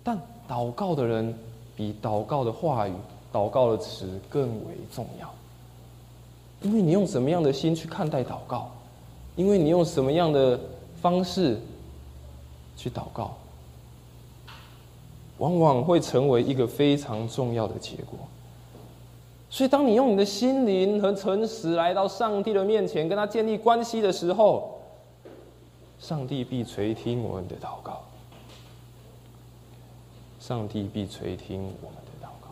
[0.03, 1.33] 但祷告的人
[1.75, 2.93] 比祷告的话语、
[3.31, 5.31] 祷告的词更为重要，
[6.61, 8.71] 因为你用什么样的心去看待祷告，
[9.35, 10.59] 因为你用什么样的
[11.01, 11.59] 方式
[12.75, 13.35] 去祷告，
[15.37, 18.19] 往往会成为一个非常重要的结果。
[19.49, 24.79] 所以，当你用你的心灵和诚实来到上帝的面前，跟他建立关系的时候，
[25.99, 28.01] 上帝必垂听我们的祷告。
[30.41, 32.49] 上帝必垂听我们的祷告。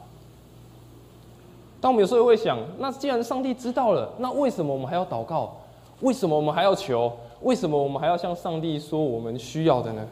[1.81, 5.57] 但我们有时候会想，那既然上帝知道了，那为什么我们还要祷告？
[6.01, 7.11] 为什么我们还要求？
[7.41, 10.07] 为什么我们还要向上帝说我们需要的呢？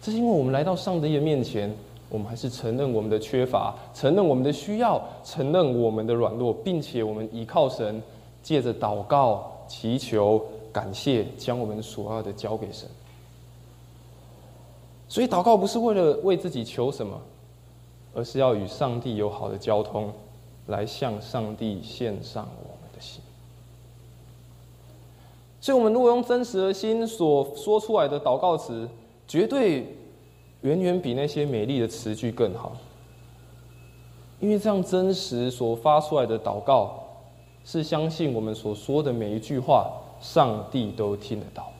[0.00, 1.74] 这是因为我们来到上帝的面前，
[2.08, 8.00] 我们还是承认我们的缺乏，承认我们的需要，承认我们的软弱，并且我们依靠神，
[8.44, 10.40] 借着祷告、祈求、
[10.72, 12.88] 感谢，将我们所要的交给神。
[15.08, 17.20] 所以祷告不是为了为自己求什么，
[18.14, 20.12] 而是要与上帝有好的交通，
[20.66, 23.20] 来向上帝献上我们的心。
[25.60, 28.88] 所以，我们如果用真实的心所说出来的祷告词，
[29.26, 29.96] 绝对
[30.62, 32.76] 远远比那些美丽的词句更好。
[34.40, 37.02] 因为这样真实所发出来的祷告，
[37.64, 39.90] 是相信我们所说的每一句话，
[40.20, 41.72] 上帝都听得到。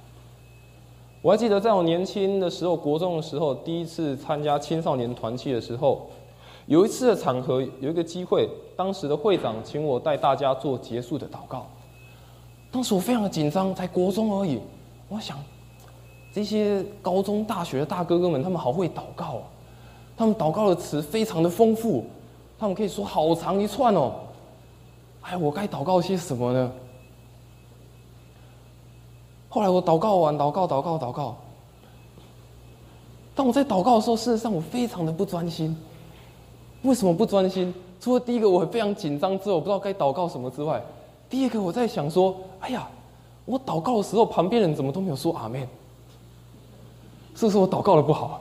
[1.24, 6.06] 我还记得在我年轻的时候，国中的时候，第一次参加青少年团契的时候，
[6.66, 8.46] 有一次的场合，有一个机会，
[8.76, 11.66] 当时的会长请我带大家做结束的祷告。
[12.70, 14.60] 当时我非常的紧张，才国中而已。
[15.08, 15.38] 我想，
[16.30, 19.42] 这些高中、大学的大哥哥们，他们好会祷告啊！
[20.18, 22.04] 他们祷告的词非常的丰富。
[22.58, 24.12] 他们可以说好长一串哦，
[25.22, 26.70] 哎，我该祷告些什么呢？
[29.54, 31.36] 后来我祷告完，祷告，祷告，祷告。
[33.36, 35.76] 当我在祷告的时候，事实上我非常的不专心。
[36.82, 37.72] 为什么不专心？
[38.00, 40.82] 除了第一个我非常紧张之后，我不知道该祷告什么之外，
[41.30, 42.88] 第二个我在想说：哎呀，
[43.44, 45.60] 我祷告的时候，旁边人怎么都没有说阿门？
[47.36, 48.40] 是不是我祷告的不好？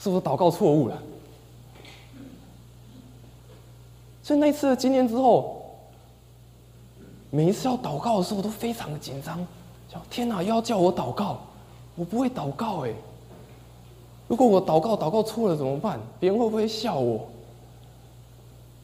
[0.00, 1.00] 是不是祷告错误了？
[4.20, 5.64] 所以那次的经验之后，
[7.30, 9.38] 每一次要祷告的时候，我都非常的紧张，
[10.10, 11.38] 天哪，又要叫我祷告，
[11.94, 12.92] 我不会祷告哎。
[14.28, 16.00] 如果我祷告祷告错了怎么办？
[16.18, 17.28] 别人会不会笑我？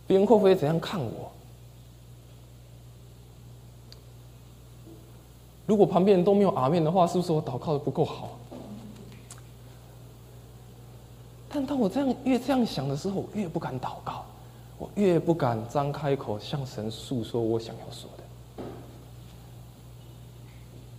[0.06, 1.30] 别人会不会怎样看我？
[5.66, 8.30] 如果旁边人都没有阿面的话，是不是我祷告的不够好？
[11.48, 14.24] 但当我这样越这样想的时候，我越不敢祷告。
[14.78, 18.24] 我越不敢张开口向神诉说我想要说的，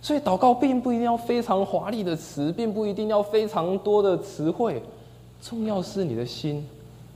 [0.02, 4.82] 所以祷告并不一定要非常华丽的词，并不一定要非常多的词汇，
[5.40, 6.66] 重要是你的心，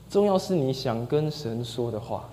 [0.09, 2.29] 重要是你想跟神说的话，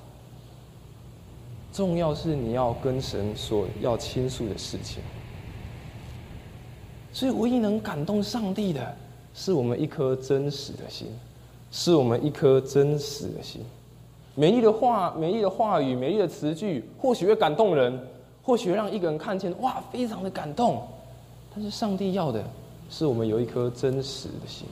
[1.73, 5.01] 重要是你要跟神说要倾诉的事情。
[7.11, 8.95] 所以，唯一能感动上帝的，
[9.33, 11.07] 是我们一颗真实的心，
[11.71, 13.61] 是我们一颗真实的心。
[14.35, 17.99] 美丽的话，美丽的话语，美丽的词句，或许会感动人，
[18.43, 20.83] 或许让一个人看见，哇，非常的感动。
[21.55, 22.43] 但是上帝要的，
[22.89, 24.67] 是我们有一颗真实的心。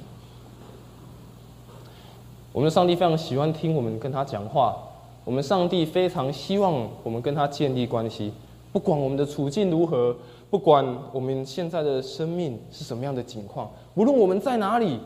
[2.52, 4.78] 我们的上帝非常喜欢听我们跟他讲话，
[5.24, 8.34] 我们上帝非常希望我们跟他建立关系。
[8.74, 10.16] 不管我们的处境如何，
[10.50, 15.00] 不管我们现在的生命是什么样的情况，无论我们在哪里，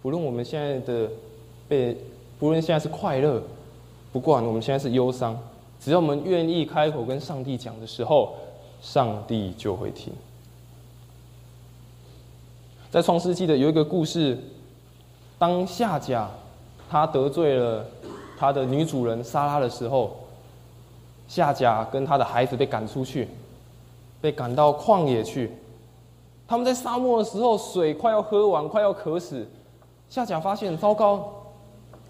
[0.00, 1.08] 不论我们现在的
[1.68, 1.96] 被，
[2.38, 3.42] 不论现在是快乐。
[4.12, 5.34] 不管我们现在是忧伤，
[5.82, 8.34] 只要我们愿意开口跟上帝讲的时候，
[8.80, 10.12] 上帝就会听。
[12.88, 14.38] 在创世纪的有一个故事，
[15.38, 16.30] 当夏甲
[16.88, 17.84] 他得罪了
[18.38, 20.16] 他的女主人莎拉的时候，
[21.26, 23.26] 夏甲跟他的孩子被赶出去，
[24.20, 25.50] 被赶到旷野去。
[26.46, 29.44] 他们在沙漠的时候，水快要喝完，快要渴死。
[30.08, 31.28] 夏甲发现，糟糕。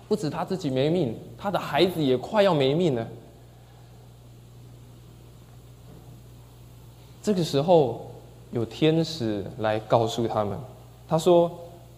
[0.08, 3.08] 不止他自己没命，他的孩子也快要没命了。
[7.22, 8.10] 这个时候，
[8.50, 10.58] 有天使来告诉他们，
[11.08, 11.50] 他说：“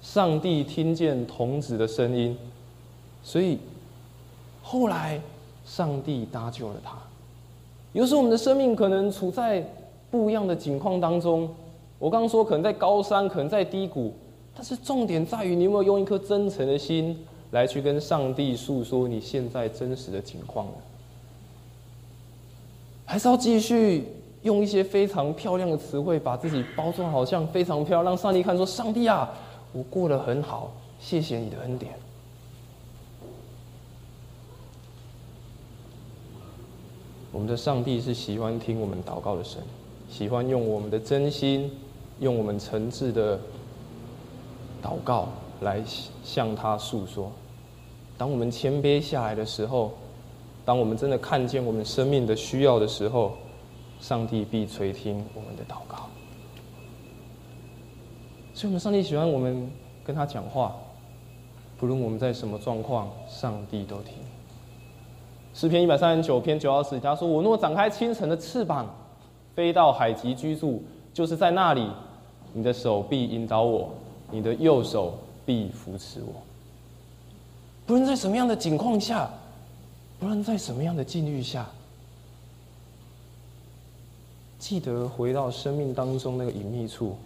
[0.02, 2.36] 上帝听见童子的声音，
[3.22, 3.58] 所以
[4.62, 5.18] 后来
[5.64, 6.98] 上帝搭救了他。”
[7.94, 9.66] 有时候我们的生命可能处在
[10.10, 11.48] 不一样的境况当中。
[11.98, 14.12] 我刚说，可能在高山，可能在低谷，
[14.54, 17.16] 但是重点在于你有没有用一颗真诚的心。
[17.50, 20.72] 来去跟上帝诉说你现在真实的情况呢
[23.04, 24.08] 还是要继续
[24.44, 29.28] 用一些非常漂亮的词汇，把自己包装好像非常漂亮，让上帝看说：“上帝啊，
[29.72, 31.92] 我过得很好，谢谢你的恩典。”
[37.32, 39.60] 我们的上帝是喜欢听我们祷告的神，
[40.08, 41.70] 喜欢用我们的真心，
[42.20, 43.40] 用我们诚挚的
[44.82, 45.28] 祷告
[45.60, 45.82] 来
[46.22, 47.32] 向他诉说。
[48.16, 49.92] 当我们谦卑下来的时候，
[50.64, 53.32] 当我们真的看见我们生命的需要的时候，
[54.06, 56.10] 上帝必垂听我们的祷告。
[58.52, 59.66] 所以，我们上帝喜欢我们
[60.04, 60.76] 跟他讲话，
[61.78, 64.12] 不论我们在什么状况，上帝都听。
[65.54, 68.86] 诗篇一百三十九篇九二十，他说：“我若展开清晨的翅膀，
[69.54, 70.82] 飞到海极居住，
[71.14, 71.88] 就是在那里，
[72.52, 73.90] 你的手臂引导我，
[74.30, 76.42] 你的右手臂扶持我。”
[77.86, 79.30] 不论在什么样的境况下，
[80.18, 81.66] 不论在什么样的境遇下，
[84.66, 87.18] 记得回到生命当中那个隐秘处，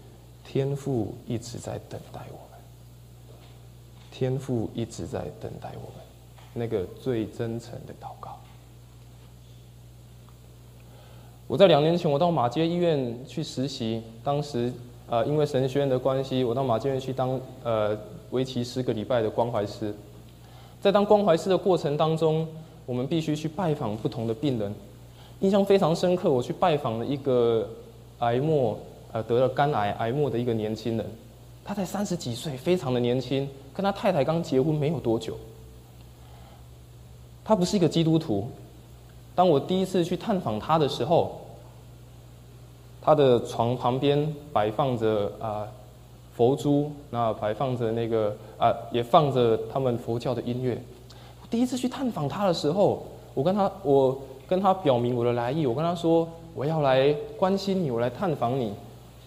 [0.44, 2.58] 天父一直在等待我们。
[4.10, 6.04] 天父一直在等待我们，
[6.52, 8.36] 那个最真诚的祷告。
[11.46, 14.72] 我在两年前，我到马街医院去实习，当时
[15.08, 17.96] 呃因为神学院的关系，我到马街医院去当呃
[18.32, 19.94] 为期十个礼拜的关怀师。
[20.80, 22.48] 在当关怀师的过程当中，
[22.84, 24.74] 我们必须去拜访不同的病人。
[25.40, 27.68] 印象非常深刻，我去拜访了一个
[28.18, 28.78] 癌末
[29.12, 31.06] 呃得了肝癌癌末的一个年轻人，
[31.64, 35.36] 他才三十几岁，非常的年轻，跟他太太刚结婚没有多久。
[37.44, 38.48] 他不是一个基督徒。
[39.34, 41.40] 当我第一次去探访他的时候，
[43.00, 45.68] 他的床旁边摆放着啊
[46.34, 50.76] 佛珠，那摆放着那个啊也放着他们佛教的音乐。
[51.48, 58.72] 第一次去探访他的时候，我跟他我跟他表明我的来意，我跟他说我要来关心你，我来探访你，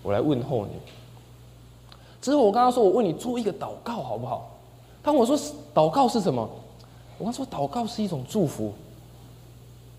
[0.01, 0.72] 我来问候你。
[2.22, 4.49] 之后我跟他说，我为你做一个祷告好不好？
[5.03, 5.38] 他问我说
[5.74, 6.41] 祷告是什么？
[7.17, 8.74] 我跟他说祷告是一种祝福。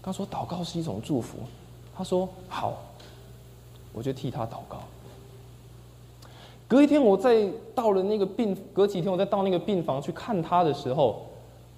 [0.05, 1.39] 他说：“祷告是一种祝福。”
[1.97, 2.75] 他说：“好。”
[3.95, 4.79] 我就替他祷告。
[6.67, 11.23] 隔一天，我再到了那个病，隔几天我再到那个病房去看他的时候，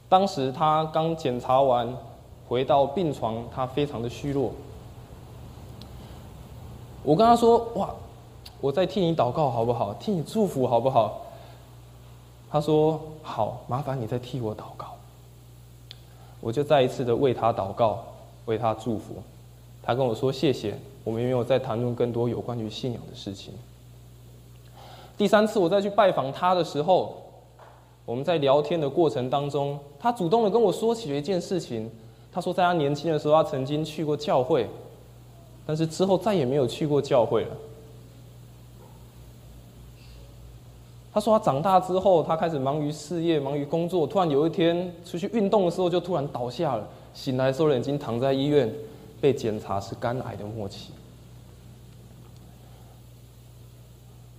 [0.08, 1.86] 当时他刚检查完，
[2.48, 4.52] 回到病床，他非常的虚弱。
[7.02, 7.90] 我跟他说：“哇，
[8.60, 9.92] 我在替你祷告好不好？
[9.94, 11.20] 替你祝福好不好？”
[12.50, 14.88] 他说：“好，麻烦你再替我祷告。”
[16.40, 18.04] 我就再一次的为他祷告。
[18.46, 19.14] 为他祝福，
[19.82, 20.78] 他跟我说谢谢。
[21.02, 23.54] 我们没有再谈论更多有关于信仰的事情。
[25.16, 27.22] 第三次我再去拜访他的时候，
[28.04, 31.90] 我们在聊天的过程当中，他主动的跟我说起了一件事情。
[32.34, 34.68] 他说，在他年轻的时候，他曾经去过教会，
[35.64, 37.56] 但是之后再也没有去过教会了。
[41.12, 46.84] 他说，他长大之后，他开始忙于事业，忙于工作，突然有一天出去运动的时候，就突然倒下了。
[47.14, 48.68] 醒来的时候，已经躺在医院，
[49.20, 50.90] 被检查是肝癌的末期。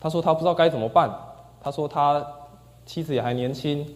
[0.01, 1.09] 他说他不知道该怎么办。
[1.63, 2.21] 他说他
[2.85, 3.87] 妻子也还年轻，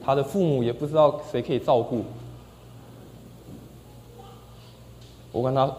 [0.00, 2.04] 他的父母也不知道谁可以照顾。
[5.32, 5.70] 我跟他，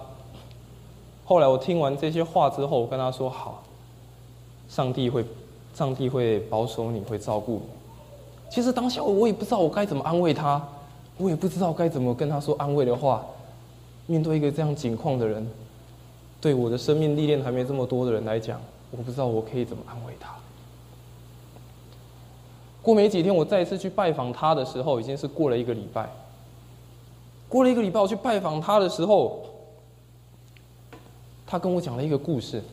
[1.26, 3.64] 后来我听完这些话之后，我跟他说：“好，
[4.70, 5.26] 上帝会，
[5.74, 7.62] 上帝会保守你，会照顾你。”
[8.50, 10.62] 其实当下我也不知道我该怎么安慰他。
[11.18, 13.26] 我也不知道该怎么跟他说安慰的话。
[14.06, 15.46] 面对一个这样境况的人，
[16.40, 20.34] 对我的生命历练还没这么多的人来讲，我不知道我可以怎么安慰他。
[22.82, 26.08] 过没几天，我再一次去拜访他的时候，已经是过了一个礼拜。
[27.50, 29.42] 过了一个礼拜，我去拜访他的时候，
[31.46, 32.64] 他跟我讲了一个故事。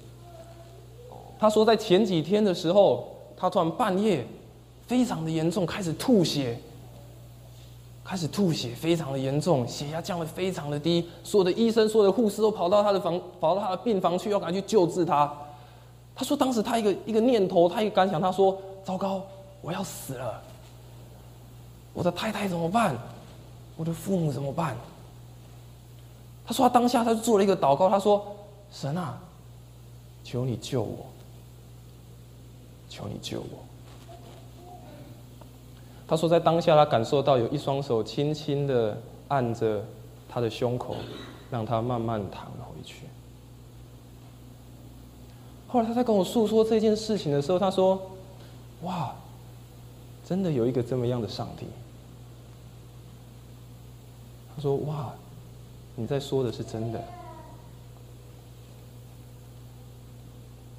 [1.39, 4.27] 他说，在前几天的时候，他突然半夜
[4.87, 6.59] 非常的严重，开始吐血。
[8.07, 11.09] 开始吐血，非常的严重，血压降得非常的低。
[11.23, 15.33] 所有的医生、所有的护士都跑到他的房，跑到他的病房去，要赶去救治他。
[16.15, 19.23] 他说，当时他一个一个念头，他一个感想，他说：“糟糕，
[19.63, 20.43] 我要死了！
[21.95, 22.95] 我的太太怎么办？
[23.77, 24.77] 我的父母怎么办？”
[26.47, 28.25] 他说，他当下他就做了一个祷告，他说
[28.71, 29.19] ：“神啊，
[30.23, 31.07] 求你救我，
[32.89, 33.65] 求你救我。”
[36.07, 39.83] 他说，在当下，他感受到有一双手轻轻的按着
[40.29, 40.97] 他的胸口，
[41.51, 43.07] 让他慢慢躺回去。
[45.67, 48.01] 后来他在跟我诉说这件事情的时候，他说
[48.85, 49.15] ：“哇，
[50.27, 51.67] 真的有一个这么样的上帝。”
[54.55, 55.13] 他说：“哇，
[55.97, 57.03] 你在说的是真的。”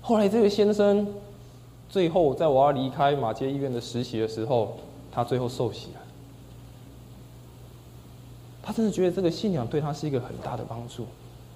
[0.02, 1.08] 后来这位先生，
[1.90, 4.78] 最后在我要离开马街医院的实习的时候。
[5.12, 6.02] 他最后受洗了，
[8.62, 11.06] 他真的觉得这个信仰对他是一个很大的帮助。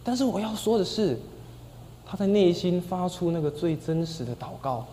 [0.02, 1.20] 但是我要说的是，
[2.06, 4.86] 他在内心发出那个最真实的祷告，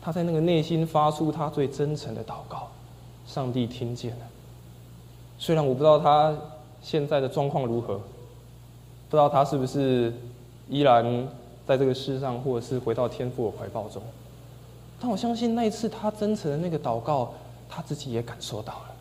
[0.00, 2.70] 他在那个内心发出他最真诚的祷告，
[3.26, 4.26] 上帝听见了。
[5.40, 6.32] 虽然我不知道他
[6.80, 10.12] 现在的状况如何，不知道他是不是
[10.68, 11.26] 依然
[11.66, 14.00] 在这个世上，或者是回到天父的怀抱中，
[15.00, 17.32] 但我相信那一次他真诚的那个祷告。
[17.72, 18.96] 他自己也感受到了，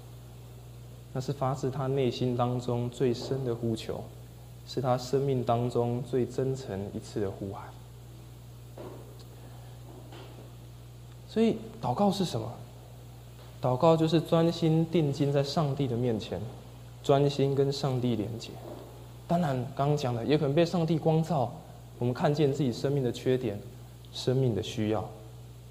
[1.11, 4.03] 那是发自他内心当中最深的呼求，
[4.67, 7.63] 是他生命当中最真诚一次的呼喊。
[11.27, 12.47] 所以，祷告是什么？
[13.61, 16.39] 祷告就是专心定睛在上帝的面前，
[17.03, 18.49] 专心跟上帝连接。
[19.27, 21.51] 当然，刚刚讲的也可能被上帝光照，
[21.97, 23.59] 我们看见自己生命的缺点、
[24.13, 25.07] 生命的需要。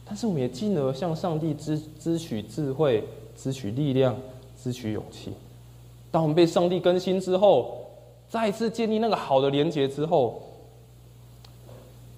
[0.05, 3.05] 但是我们也进而向上帝支支取智慧、
[3.37, 4.17] 支取力量、
[4.63, 5.33] 支取勇气。
[6.11, 7.87] 当我们被上帝更新之后，
[8.29, 10.43] 再次建立那个好的连结之后，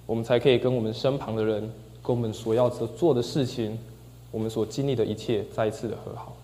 [0.05, 1.61] 我们才可以跟我们身旁的人，
[2.03, 3.77] 跟我们所要做的事情，
[4.31, 6.35] 我们所经历的一切，再一次的和好。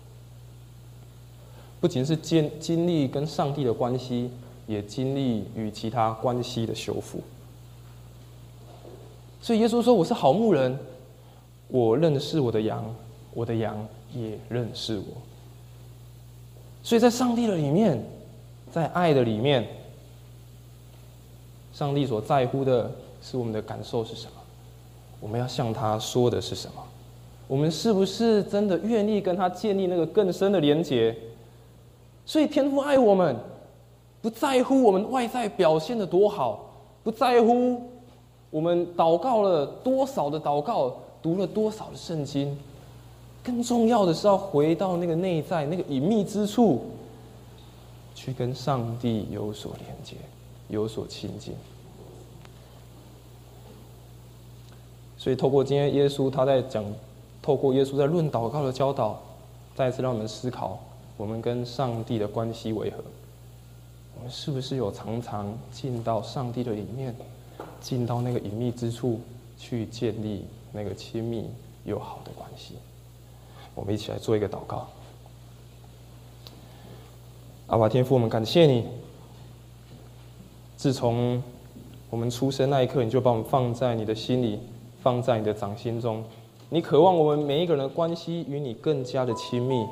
[1.80, 4.30] 不仅是经经历跟上帝的关系，
[4.66, 7.20] 也经历与其他关系的修复。
[9.40, 10.78] 所以耶稣说：“我是好牧人。”
[11.70, 12.82] 我认识我的羊，
[13.34, 15.20] 我的羊也认识我。
[16.82, 18.02] 所以在上帝的里面，
[18.72, 19.68] 在爱的里面，
[21.74, 24.32] 上帝所在乎的是我们的感受是什么？
[25.20, 26.82] 我们要向他说的是什么？
[27.48, 31.16] 我们是不是真的愿意跟他建立那个更深的连结？
[32.24, 33.34] 所以天父爱我们，
[34.22, 36.72] 不在乎我们外在表现的多好，
[37.02, 37.82] 不在乎
[38.50, 40.96] 我们祷告了多少的祷告。
[41.20, 42.56] 读了多少的圣经？
[43.42, 46.82] 更重要的是要回到那个内在、那个隐秘之处，
[48.14, 50.14] 去跟上帝有所连接、
[50.68, 51.54] 有所亲近。
[55.16, 56.84] 所以，透过今天耶稣他在讲，
[57.48, 59.18] 透过耶稣在论祷告的教导，
[59.74, 60.78] 再次让我们思考：
[61.16, 62.98] 我们跟上帝的关系为何？
[64.18, 67.16] 我们是不是有常常进到上帝的里面，
[67.80, 69.18] 进到那个隐秘之处
[69.56, 70.44] 去建立？
[70.72, 71.46] 那个亲密
[71.86, 72.74] 又好的关系，
[73.74, 74.86] 我们一起来做一个祷告。
[77.68, 78.84] 阿爸天父，我们感谢你。
[80.76, 81.42] 自从
[82.10, 84.60] 我们出生那一刻，你就把我们放在你的心里，
[85.00, 86.22] 放在你的掌心中。
[86.70, 89.86] 你渴望我们每一个人的关系与你更加的亲密。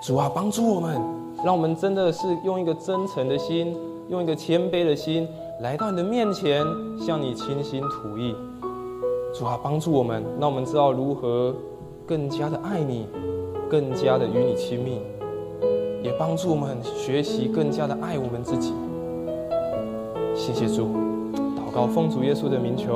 [0.00, 1.02] 主啊，帮助我们，
[1.44, 3.76] 让我们真的是用一个真诚的心，
[4.08, 5.26] 用一个谦卑的心，
[5.60, 6.64] 来到你的面前，
[7.04, 8.36] 向你倾心吐意。
[9.34, 11.52] 主啊，帮助我们，让我们知道如何
[12.06, 13.08] 更加的爱你，
[13.68, 15.00] 更加的与你亲密，
[16.04, 18.72] 也帮助我们学习更加的爱我们自己。
[20.36, 20.86] 谢谢主，
[21.34, 22.86] 祷告奉主耶稣的名求。